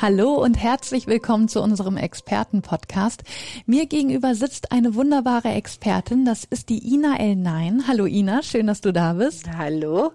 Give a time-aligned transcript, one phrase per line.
[0.00, 3.24] Hallo und herzlich willkommen zu unserem Expertenpodcast.
[3.66, 7.88] Mir gegenüber sitzt eine wunderbare Expertin, das ist die Ina L9.
[7.88, 9.50] Hallo Ina, schön, dass du da bist.
[9.56, 10.12] Hallo.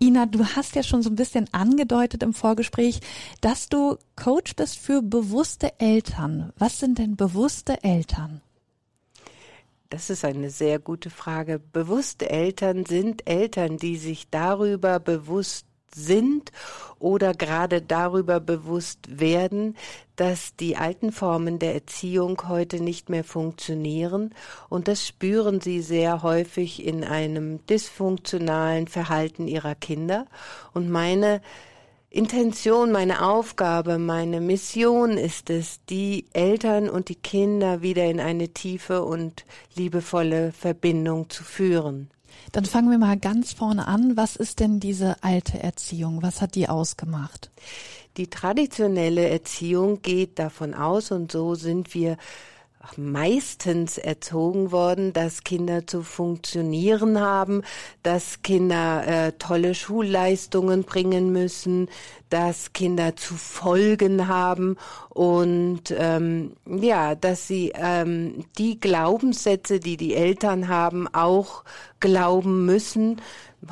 [0.00, 3.00] Ina, du hast ja schon so ein bisschen angedeutet im Vorgespräch,
[3.40, 6.52] dass du Coach bist für bewusste Eltern.
[6.56, 8.42] Was sind denn bewusste Eltern?
[9.90, 11.58] Das ist eine sehr gute Frage.
[11.58, 16.52] Bewusste Eltern sind Eltern, die sich darüber bewusst sind
[16.98, 19.76] oder gerade darüber bewusst werden,
[20.16, 24.34] dass die alten Formen der Erziehung heute nicht mehr funktionieren
[24.68, 30.26] und das spüren sie sehr häufig in einem dysfunktionalen Verhalten ihrer Kinder
[30.72, 31.40] und meine
[32.16, 38.48] Intention, meine Aufgabe, meine Mission ist es, die Eltern und die Kinder wieder in eine
[38.48, 39.44] tiefe und
[39.74, 42.08] liebevolle Verbindung zu führen.
[42.52, 44.16] Dann fangen wir mal ganz vorne an.
[44.16, 46.22] Was ist denn diese alte Erziehung?
[46.22, 47.50] Was hat die ausgemacht?
[48.16, 52.16] Die traditionelle Erziehung geht davon aus, und so sind wir
[52.96, 57.62] meistens erzogen worden, dass Kinder zu funktionieren haben,
[58.02, 61.88] dass Kinder äh, tolle Schulleistungen bringen müssen,
[62.30, 64.76] dass Kinder zu folgen haben
[65.10, 71.64] und ähm, ja, dass sie ähm, die Glaubenssätze, die die Eltern haben, auch
[72.00, 73.20] glauben müssen.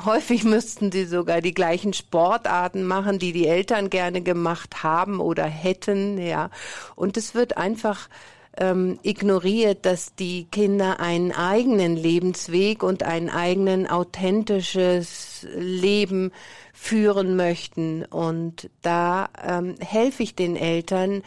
[0.05, 5.45] Häufig müssten sie sogar die gleichen Sportarten machen, die die Eltern gerne gemacht haben oder
[5.45, 6.49] hätten, ja.
[6.95, 8.09] Und es wird einfach
[8.57, 16.31] ähm, ignoriert, dass die Kinder einen eigenen Lebensweg und ein eigenen authentisches Leben
[16.73, 18.05] führen möchten.
[18.05, 21.23] Und da ähm, helfe ich den Eltern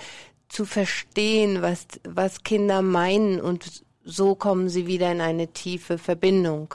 [0.48, 6.74] zu verstehen, was, was Kinder meinen und so kommen sie wieder in eine tiefe Verbindung.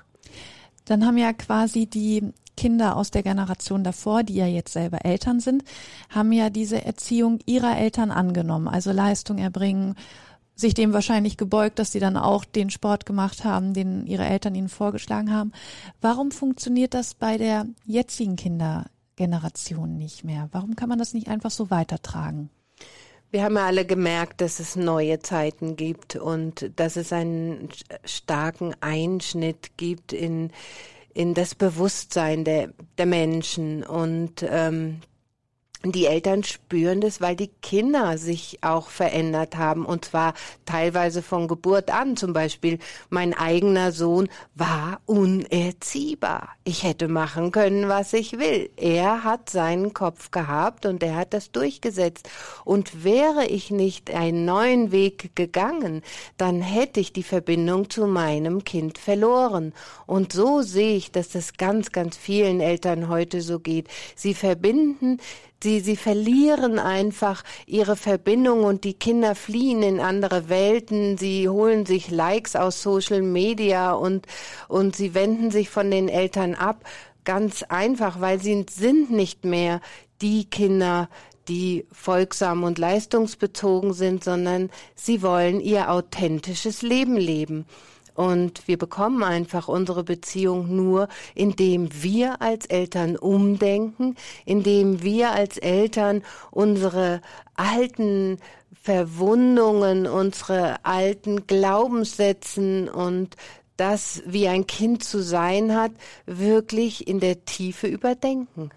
[0.85, 5.40] Dann haben ja quasi die Kinder aus der Generation davor, die ja jetzt selber Eltern
[5.40, 5.64] sind,
[6.09, 9.96] haben ja diese Erziehung ihrer Eltern angenommen, also Leistung erbringen,
[10.56, 14.56] sich dem wahrscheinlich gebeugt, dass sie dann auch den Sport gemacht haben, den ihre Eltern
[14.56, 15.52] ihnen vorgeschlagen haben.
[16.02, 20.50] Warum funktioniert das bei der jetzigen Kindergeneration nicht mehr?
[20.52, 22.50] Warum kann man das nicht einfach so weitertragen?
[23.31, 27.70] Wir haben ja alle gemerkt, dass es neue Zeiten gibt und dass es einen
[28.06, 30.52] starken Einschnitt gibt in,
[31.16, 33.84] in das Bewusstsein der, der Menschen.
[33.84, 35.02] Und ähm,
[35.92, 40.34] die Eltern spüren das, weil die Kinder sich auch verändert haben und zwar
[40.66, 42.16] teilweise von Geburt an.
[42.16, 42.80] Zum Beispiel
[43.10, 46.50] mein eigener Sohn war unerziehbar.
[46.64, 48.70] Ich hätte machen können, was ich will.
[48.78, 52.30] Er hat seinen Kopf gehabt und er hat das durchgesetzt.
[52.64, 56.02] Und wäre ich nicht einen neuen Weg gegangen,
[56.38, 59.74] dann hätte ich die Verbindung zu meinem Kind verloren.
[60.06, 63.90] Und so sehe ich, dass das ganz, ganz vielen Eltern heute so geht.
[64.16, 65.20] Sie verbinden
[65.63, 71.18] Sie, sie verlieren einfach ihre Verbindung und die Kinder fliehen in andere Welten.
[71.18, 74.28] Sie holen sich Likes aus Social Media und,
[74.68, 76.84] und sie wenden sich von den Eltern ab.
[77.23, 79.79] Ganz einfach, weil sie sind nicht mehr
[80.22, 81.07] die Kinder,
[81.47, 87.66] die folgsam und leistungsbezogen sind, sondern sie wollen ihr authentisches Leben leben.
[88.16, 94.16] Und wir bekommen einfach unsere Beziehung nur, indem wir als Eltern umdenken,
[94.46, 97.22] indem wir als Eltern unsere
[97.56, 98.38] alten
[98.81, 103.35] Verwundungen, unsere alten Glaubenssätzen und
[103.78, 105.91] das, wie ein Kind zu sein hat,
[106.25, 108.69] wirklich in der Tiefe überdenken.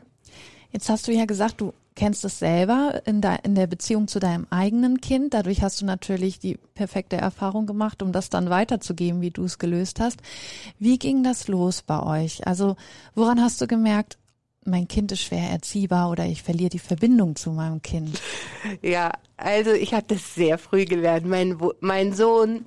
[0.71, 4.21] Jetzt hast du ja gesagt, du kennst es selber in, de, in der Beziehung zu
[4.21, 5.35] deinem eigenen Kind.
[5.35, 9.59] Dadurch hast du natürlich die perfekte Erfahrung gemacht, um das dann weiterzugeben, wie du es
[9.59, 10.21] gelöst hast.
[10.79, 12.47] Wie ging das los bei euch?
[12.47, 12.77] Also
[13.15, 14.19] woran hast du gemerkt,
[14.65, 18.21] mein Kind ist schwer erziehbar oder ich verliere die Verbindung zu meinem Kind?
[18.83, 21.25] Ja, also ich habe das sehr früh gelernt.
[21.27, 22.67] Mein, mein Sohn,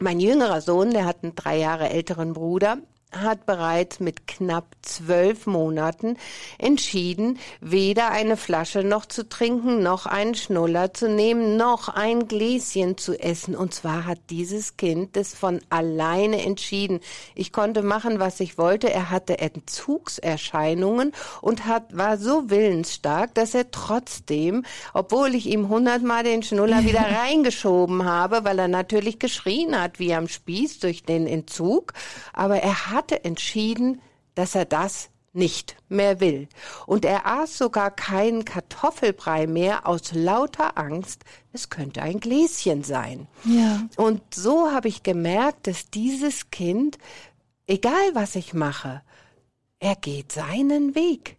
[0.00, 2.78] mein jüngerer Sohn, der hat einen drei Jahre älteren Bruder
[3.12, 6.18] hat bereits mit knapp zwölf Monaten
[6.58, 12.98] entschieden, weder eine Flasche noch zu trinken, noch einen Schnuller zu nehmen, noch ein Gläschen
[12.98, 13.56] zu essen.
[13.56, 17.00] Und zwar hat dieses Kind das von alleine entschieden.
[17.34, 18.92] Ich konnte machen, was ich wollte.
[18.92, 26.24] Er hatte Entzugserscheinungen und hat, war so willensstark, dass er trotzdem, obwohl ich ihm hundertmal
[26.24, 31.26] den Schnuller wieder reingeschoben habe, weil er natürlich geschrien hat wie am Spieß durch den
[31.26, 31.94] Entzug,
[32.34, 34.02] aber er hat hatte entschieden,
[34.34, 36.48] dass er das nicht mehr will.
[36.86, 41.22] Und er aß sogar keinen Kartoffelbrei mehr aus lauter Angst,
[41.52, 43.28] es könnte ein Gläschen sein.
[43.44, 43.82] Ja.
[43.96, 46.98] Und so habe ich gemerkt, dass dieses Kind,
[47.68, 49.02] egal was ich mache,
[49.78, 51.36] er geht seinen Weg.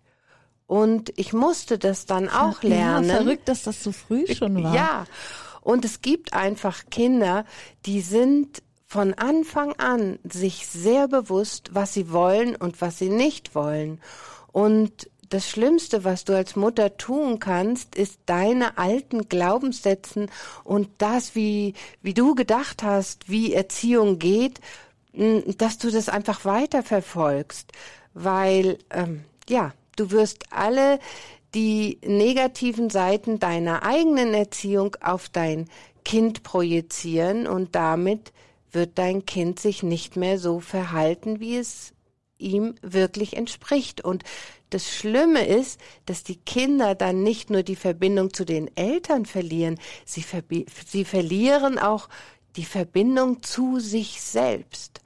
[0.66, 3.10] Und ich musste das dann auch lernen.
[3.10, 4.74] Ja, verrückt, dass das so früh schon war.
[4.74, 5.06] Ja.
[5.62, 7.44] Und es gibt einfach Kinder,
[7.86, 13.54] die sind von Anfang an sich sehr bewusst, was sie wollen und was sie nicht
[13.54, 14.02] wollen.
[14.52, 20.32] Und das Schlimmste, was du als Mutter tun kannst, ist deine alten Glaubenssätzen
[20.64, 24.60] und das, wie, wie du gedacht hast, wie Erziehung geht,
[25.14, 27.72] dass du das einfach weiterverfolgst.
[28.16, 30.98] Weil, ähm, ja, du wirst alle
[31.54, 35.70] die negativen Seiten deiner eigenen Erziehung auf dein
[36.04, 38.32] Kind projizieren und damit
[38.72, 41.94] wird dein Kind sich nicht mehr so verhalten, wie es
[42.38, 44.02] ihm wirklich entspricht.
[44.02, 44.24] Und
[44.70, 49.80] das Schlimme ist, dass die Kinder dann nicht nur die Verbindung zu den Eltern verlieren,
[50.06, 52.10] sie, verbi sie verlieren auch
[52.56, 55.02] die Verbindung zu sich selbst.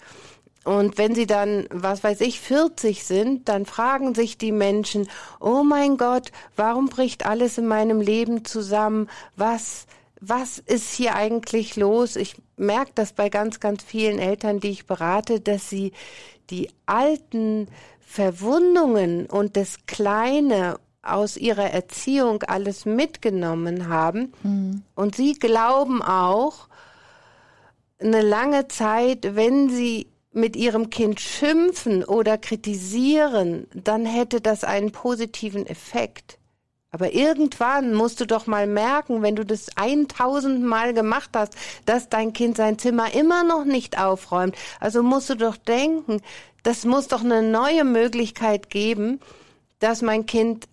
[0.63, 5.09] Und wenn sie dann, was weiß ich, 40 sind, dann fragen sich die Menschen,
[5.41, 9.09] oh mein Gott, warum bricht alles in meinem Leben zusammen?
[9.35, 9.87] Was,
[10.25, 12.15] was ist hier eigentlich los?
[12.15, 15.91] Ich merke das bei ganz, ganz vielen Eltern, die ich berate, dass sie
[16.49, 17.67] die alten
[17.99, 24.31] Verwundungen und das Kleine aus ihrer Erziehung alles mitgenommen haben.
[24.43, 24.83] Mhm.
[24.95, 26.69] Und sie glauben auch,
[27.99, 34.91] eine lange Zeit, wenn sie mit ihrem Kind schimpfen oder kritisieren, dann hätte das einen
[34.91, 36.37] positiven Effekt.
[36.93, 41.55] Aber irgendwann musst du doch mal merken, wenn du das 1000 Mal gemacht hast,
[41.87, 44.55] dass dein Kind sein Zimmer immer noch nicht aufräumt.
[44.79, 46.21] Also musst du doch denken,
[46.61, 49.19] das muss doch eine neue Möglichkeit geben,
[49.79, 50.67] dass mein Kind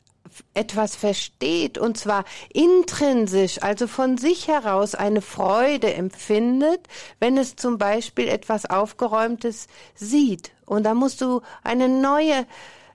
[0.53, 6.81] etwas versteht und zwar intrinsisch, also von sich heraus eine Freude empfindet,
[7.19, 10.53] wenn es zum Beispiel etwas Aufgeräumtes sieht.
[10.67, 12.47] Und da musst du eine neue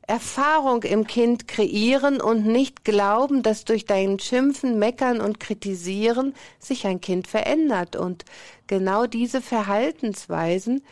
[0.07, 6.86] Erfahrung im Kind kreieren und nicht glauben, dass durch dein Schimpfen, Meckern und Kritisieren sich
[6.86, 7.96] ein Kind verändert.
[7.96, 8.25] Und
[8.68, 10.84] genau diese Verhaltensweisen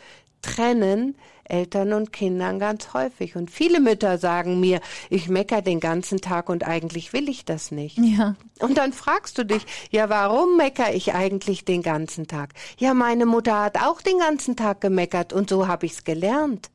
[0.42, 3.36] trennen Eltern und Kindern ganz häufig.
[3.36, 4.80] Und viele Mütter sagen mir,
[5.10, 7.98] ich mecker den ganzen Tag und eigentlich will ich das nicht.
[7.98, 8.36] Ja.
[8.60, 12.54] Und dann fragst du dich, ja, warum mecker ich eigentlich den ganzen Tag?
[12.78, 16.70] Ja, meine Mutter hat auch den ganzen Tag gemeckert und so habe ich's gelernt.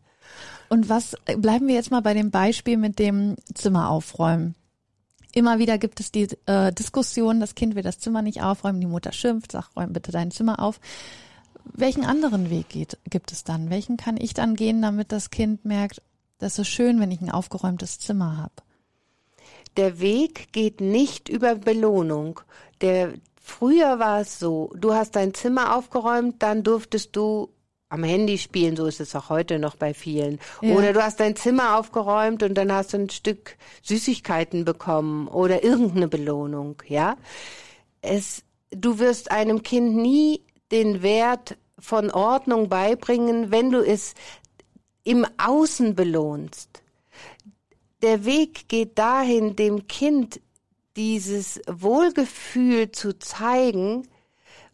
[0.70, 4.56] Und was, bleiben wir jetzt mal bei dem Beispiel mit dem Zimmer aufräumen.
[5.34, 8.88] Immer wieder gibt es die äh, Diskussion, das Kind will das Zimmer nicht aufräumen, die
[8.88, 10.80] Mutter schimpft, sagt, räum bitte dein Zimmer auf.
[11.66, 13.70] Welchen anderen Weg geht, gibt es dann?
[13.70, 16.02] Welchen kann ich dann gehen, damit das Kind merkt,
[16.40, 18.54] das ist schön, wenn ich ein aufgeräumtes Zimmer habe?
[19.78, 22.40] Der Weg geht nicht über Belohnung.
[22.82, 27.50] Der, früher war es so, du hast dein Zimmer aufgeräumt, dann durftest du
[27.90, 30.40] am Handy spielen, so ist es auch heute noch bei vielen.
[30.62, 30.76] Ja.
[30.76, 35.64] Oder du hast dein Zimmer aufgeräumt und dann hast du ein Stück Süßigkeiten bekommen oder
[35.64, 37.18] irgendeine Belohnung, ja.
[38.02, 40.42] Es, du wirst einem Kind nie
[40.72, 44.14] den Wert von Ordnung beibringen, wenn du es
[45.04, 46.84] im Außen belohnst.
[48.02, 50.40] Der Weg geht dahin, dem Kind
[50.96, 54.08] dieses Wohlgefühl zu zeigen,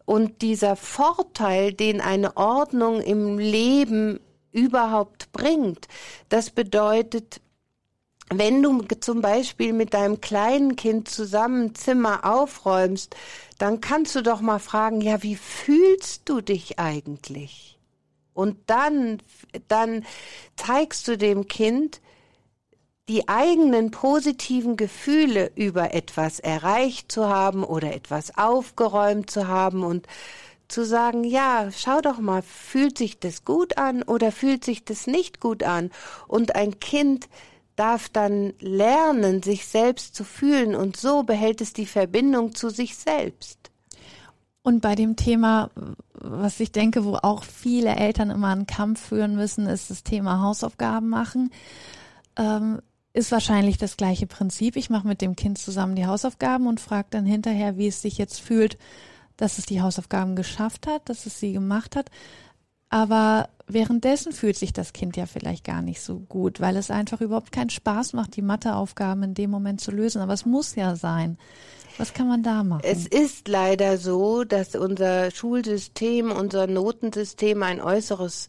[0.06, 4.20] und dieser Vorteil, den eine Ordnung im Leben
[4.52, 5.88] überhaupt bringt,
[6.30, 7.42] das bedeutet,
[8.30, 13.14] wenn du zum Beispiel mit deinem kleinen Kind zusammen Zimmer aufräumst,
[13.58, 17.78] dann kannst du doch mal fragen, ja, wie fühlst du dich eigentlich?
[18.34, 19.22] Und dann,
[19.68, 20.04] dann
[20.56, 22.00] zeigst du dem Kind,
[23.08, 30.06] die eigenen positiven Gefühle über etwas erreicht zu haben oder etwas aufgeräumt zu haben und
[30.68, 35.06] zu sagen, ja, schau doch mal, fühlt sich das gut an oder fühlt sich das
[35.06, 35.90] nicht gut an?
[36.26, 37.28] Und ein Kind
[37.76, 42.96] darf dann lernen, sich selbst zu fühlen und so behält es die Verbindung zu sich
[42.96, 43.70] selbst.
[44.62, 45.70] Und bei dem Thema,
[46.14, 50.42] was ich denke, wo auch viele Eltern immer einen Kampf führen müssen, ist das Thema
[50.42, 51.52] Hausaufgaben machen.
[52.36, 52.80] Ähm,
[53.16, 54.76] ist wahrscheinlich das gleiche Prinzip.
[54.76, 58.18] Ich mache mit dem Kind zusammen die Hausaufgaben und frage dann hinterher, wie es sich
[58.18, 58.76] jetzt fühlt,
[59.38, 62.10] dass es die Hausaufgaben geschafft hat, dass es sie gemacht hat.
[62.90, 67.22] Aber währenddessen fühlt sich das Kind ja vielleicht gar nicht so gut, weil es einfach
[67.22, 70.20] überhaupt keinen Spaß macht, die Matheaufgaben in dem Moment zu lösen.
[70.20, 71.38] Aber es muss ja sein.
[71.96, 72.82] Was kann man da machen?
[72.84, 78.48] Es ist leider so, dass unser Schulsystem, unser Notensystem ein äußeres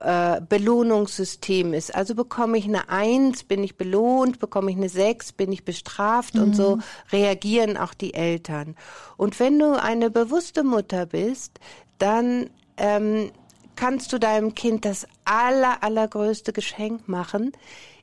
[0.00, 1.94] äh, Belohnungssystem ist.
[1.94, 6.34] Also bekomme ich eine Eins, bin ich belohnt, bekomme ich eine Sechs, bin ich bestraft
[6.34, 6.42] mhm.
[6.42, 6.82] und so mhm.
[7.12, 8.76] reagieren auch die Eltern.
[9.16, 11.58] Und wenn du eine bewusste Mutter bist,
[11.98, 13.30] dann ähm,
[13.76, 17.52] kannst du deinem Kind das aller, allergrößte Geschenk machen,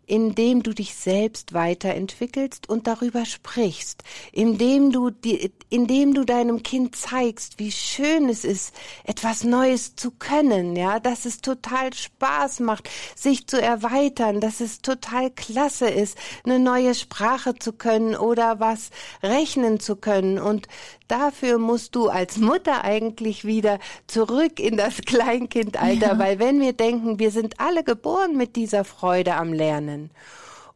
[0.08, 6.96] indem du dich selbst weiterentwickelst und darüber sprichst, indem du die, indem du deinem Kind
[6.96, 12.90] zeigst, wie schön es ist, etwas Neues zu können, ja, dass es total Spaß macht,
[13.16, 18.90] sich zu erweitern, dass es total klasse ist, eine neue Sprache zu können oder was
[19.24, 20.68] rechnen zu können und
[21.08, 26.20] dafür musst du als Mutter eigentlich wieder zurück in das Kleinkindalter, ja.
[26.20, 29.95] weil wenn wir denken, wir sind alle geboren mit dieser Freude am Lernen.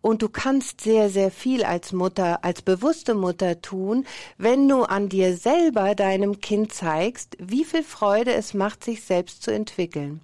[0.01, 4.05] Und du kannst sehr, sehr viel als Mutter, als bewusste Mutter tun,
[4.37, 9.43] wenn du an dir selber deinem Kind zeigst, wie viel Freude es macht, sich selbst
[9.43, 10.21] zu entwickeln.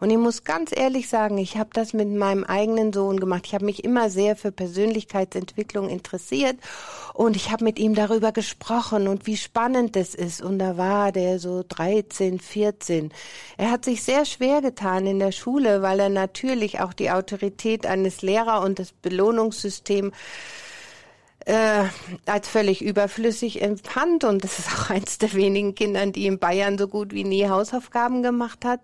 [0.00, 3.42] Und ich muss ganz ehrlich sagen, ich habe das mit meinem eigenen Sohn gemacht.
[3.46, 6.56] Ich habe mich immer sehr für Persönlichkeitsentwicklung interessiert
[7.14, 10.40] und ich habe mit ihm darüber gesprochen und wie spannend das ist.
[10.40, 13.12] Und da war der so 13, 14.
[13.56, 17.86] Er hat sich sehr schwer getan in der Schule, weil er natürlich auch die Autorität
[17.86, 20.12] eines Lehrers und das Belohnungssystem
[21.48, 21.84] äh,
[22.26, 24.24] als völlig überflüssig empfand.
[24.24, 27.48] Und das ist auch eins der wenigen Kindern, die in Bayern so gut wie nie
[27.48, 28.80] Hausaufgaben gemacht hat.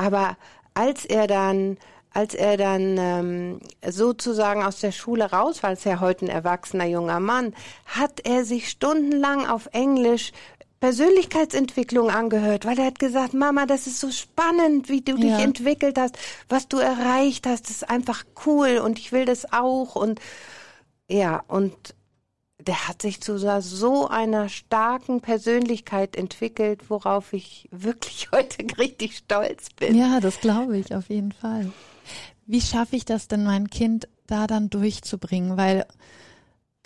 [0.00, 0.36] Aber
[0.72, 1.76] als er dann
[2.12, 6.86] als er dann ähm, sozusagen aus der Schule raus war, als er heute ein erwachsener
[6.86, 7.54] junger Mann,
[7.86, 10.32] hat er sich stundenlang auf Englisch
[10.80, 15.18] Persönlichkeitsentwicklung angehört, weil er hat gesagt, Mama, das ist so spannend, wie du ja.
[15.18, 19.52] dich entwickelt hast, was du erreicht hast, das ist einfach cool und ich will das
[19.52, 20.20] auch und
[21.08, 21.94] ja, und
[22.66, 29.68] der hat sich zu so einer starken Persönlichkeit entwickelt, worauf ich wirklich heute richtig stolz
[29.70, 29.94] bin.
[29.94, 31.72] Ja, das glaube ich auf jeden Fall.
[32.46, 35.56] Wie schaffe ich das denn, mein Kind da dann durchzubringen?
[35.56, 35.86] Weil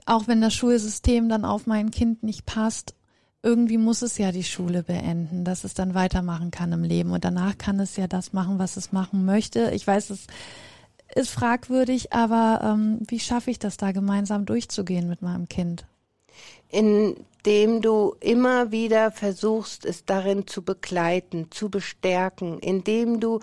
[0.07, 2.95] auch wenn das Schulsystem dann auf mein Kind nicht passt,
[3.43, 7.13] irgendwie muss es ja die Schule beenden, dass es dann weitermachen kann im Leben.
[7.13, 9.71] Und danach kann es ja das machen, was es machen möchte.
[9.73, 10.27] Ich weiß, es
[11.15, 15.87] ist fragwürdig, aber ähm, wie schaffe ich das da gemeinsam durchzugehen mit meinem Kind?
[16.71, 23.41] Indem du immer wieder versuchst, es darin zu begleiten, zu bestärken, indem du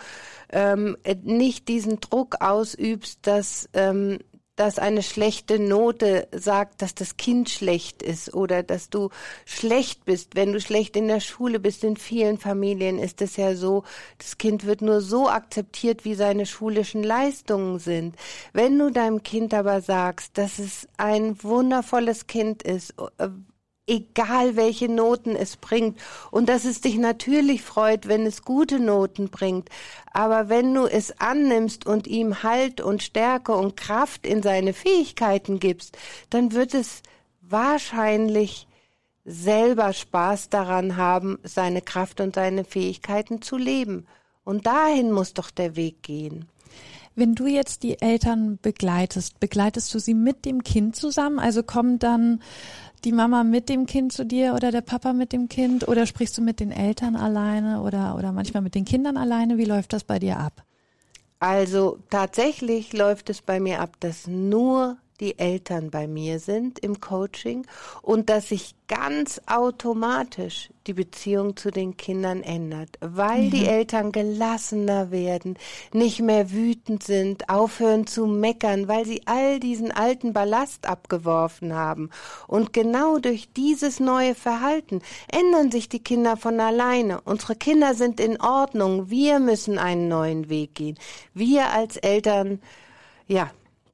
[0.50, 4.20] ähm, nicht diesen Druck ausübst, dass ähm,
[4.62, 9.10] dass eine schlechte Note sagt, dass das Kind schlecht ist oder dass du
[9.44, 11.84] schlecht bist, wenn du schlecht in der Schule bist.
[11.84, 13.84] In vielen Familien ist es ja so,
[14.20, 18.16] das Kind wird nur so akzeptiert, wie seine schulischen Leistungen sind.
[18.54, 23.30] Wenn du deinem Kind aber sagst, dass es ein wundervolles Kind ist, äh,
[23.88, 29.30] egal welche Noten es bringt und dass es dich natürlich freut, wenn es gute Noten
[29.30, 29.70] bringt.
[30.14, 35.60] Aber wenn du es annimmst und ihm Halt und Stärke und Kraft in seine Fähigkeiten
[35.60, 35.98] gibst,
[36.30, 37.02] dann wird es
[37.42, 38.68] wahrscheinlich
[39.26, 44.08] selber Spaß daran haben, seine Kraft und seine Fähigkeiten zu leben.
[44.44, 46.48] Und dahin muss doch der Weg gehen.
[47.14, 51.40] Wenn du jetzt die Eltern begleitest, begleitest du sie mit dem Kind zusammen?
[51.40, 52.42] Also kommt dann
[53.04, 56.38] die Mama mit dem Kind zu dir oder der Papa mit dem Kind oder sprichst
[56.38, 59.58] du mit den Eltern alleine oder, oder manchmal mit den Kindern alleine?
[59.58, 60.64] Wie läuft das bei dir ab?
[61.40, 67.00] Also tatsächlich läuft es bei mir ab, dass nur die Eltern bei mir sind im
[67.00, 67.66] Coaching
[68.02, 73.50] und dass sich ganz automatisch die Beziehung zu den Kindern ändert, weil ja.
[73.52, 75.58] die Eltern gelassener werden,
[75.94, 82.10] nicht mehr wütend sind, aufhören zu meckern, weil sie all diesen alten Ballast abgeworfen haben.
[82.48, 85.02] Und genau durch dieses neue Verhalten
[85.32, 87.22] ändern sich die Kinder von alleine.
[87.22, 89.10] Unsere Kinder sind in Ordnung.
[89.10, 90.98] Wir müssen einen neuen Weg gehen.
[91.34, 92.60] Wir als Eltern
[93.28, 93.50] ja,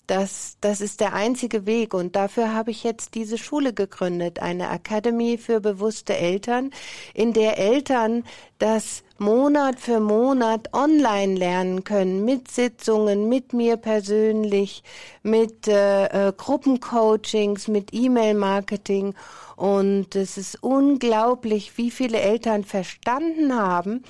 [0.08, 4.70] das, das ist der einzige Weg und dafür habe ich jetzt diese Schule gegründet, eine
[4.70, 6.72] Academy für bewusste Eltern,
[7.14, 8.24] in der Eltern
[8.58, 14.84] das Monat für Monat online lernen können, mit Sitzungen, mit mir persönlich,
[15.24, 19.14] mit äh, äh, Gruppencoachings, mit E-Mail-Marketing.
[19.56, 24.04] Und es ist unglaublich, wie viele Eltern verstanden haben,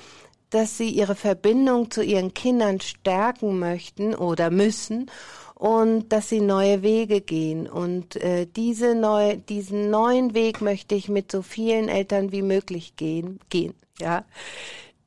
[0.50, 5.10] dass sie ihre Verbindung zu ihren Kindern stärken möchten oder müssen
[5.54, 7.68] und dass sie neue Wege gehen.
[7.68, 12.96] Und äh, diese neu, diesen neuen Weg möchte ich mit so vielen Eltern wie möglich
[12.96, 14.24] gehen, gehen, ja,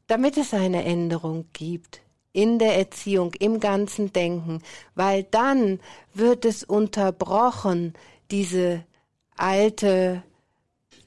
[0.07, 2.01] damit es eine Änderung gibt
[2.33, 4.61] in der Erziehung, im ganzen Denken,
[4.95, 5.79] weil dann
[6.13, 7.93] wird es unterbrochen,
[8.29, 8.83] diese
[9.35, 10.23] alte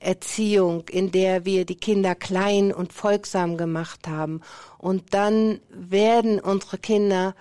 [0.05, 4.41] Erziehung, in der wir die Kinder klein und folgsam gemacht haben.
[4.79, 7.35] Und dann werden unsere Kinder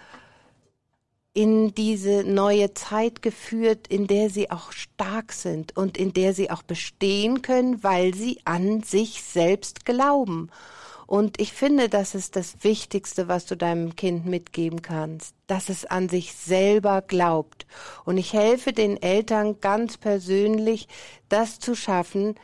[1.33, 6.51] in diese neue Zeit geführt, in der sie auch stark sind und in der sie
[6.51, 10.49] auch bestehen können, weil sie an sich selbst glauben.
[11.07, 15.85] Und ich finde, das ist das Wichtigste, was du deinem Kind mitgeben kannst, dass es
[15.85, 17.65] an sich selber glaubt.
[18.05, 20.87] Und ich helfe den Eltern ganz persönlich,
[21.29, 22.35] das zu schaffen,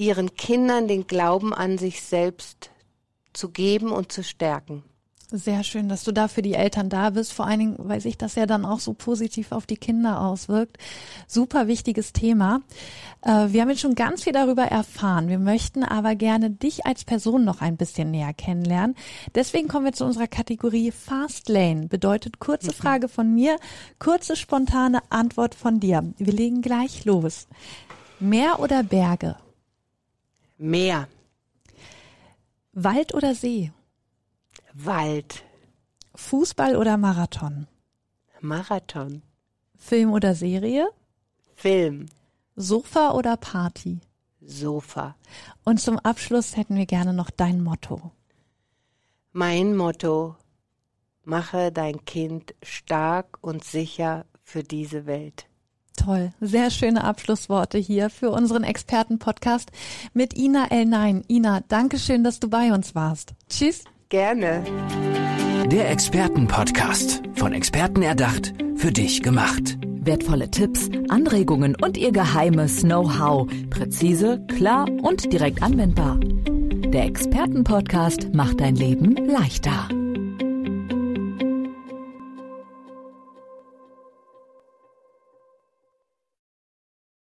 [0.00, 2.70] ihren Kindern den Glauben an sich selbst
[3.34, 4.82] zu geben und zu stärken.
[5.32, 8.18] Sehr schön, dass du da für die Eltern da bist, vor allen Dingen, weil sich
[8.18, 10.78] das ja dann auch so positiv auf die Kinder auswirkt.
[11.28, 12.62] Super wichtiges Thema.
[13.22, 15.28] Äh, wir haben jetzt schon ganz viel darüber erfahren.
[15.28, 18.96] Wir möchten aber gerne dich als Person noch ein bisschen näher kennenlernen.
[19.36, 21.86] Deswegen kommen wir zu unserer Kategorie Fast Lane.
[21.86, 23.56] Bedeutet kurze Frage von mir,
[24.00, 26.12] kurze spontane Antwort von dir.
[26.16, 27.46] Wir legen gleich los.
[28.18, 29.36] Meer oder Berge?
[30.62, 31.08] Meer.
[32.74, 33.72] Wald oder See?
[34.74, 35.42] Wald.
[36.14, 37.66] Fußball oder Marathon?
[38.42, 39.22] Marathon.
[39.78, 40.86] Film oder Serie?
[41.54, 42.10] Film.
[42.56, 44.00] Sofa oder Party?
[44.42, 45.16] Sofa.
[45.64, 48.10] Und zum Abschluss hätten wir gerne noch dein Motto.
[49.32, 50.36] Mein Motto.
[51.24, 55.46] Mache dein Kind stark und sicher für diese Welt.
[56.00, 59.70] Toll, sehr schöne Abschlussworte hier für unseren Experten-Podcast
[60.14, 61.24] mit Ina L9.
[61.28, 63.34] Ina, danke schön, dass du bei uns warst.
[63.50, 63.84] Tschüss.
[64.08, 64.64] Gerne.
[65.66, 67.22] Der Expertenpodcast.
[67.34, 69.76] Von Experten erdacht, für dich gemacht.
[69.82, 73.46] Wertvolle Tipps, Anregungen und ihr geheimes Know-how.
[73.68, 76.18] Präzise, klar und direkt anwendbar.
[76.18, 79.88] Der Expertenpodcast macht dein Leben leichter.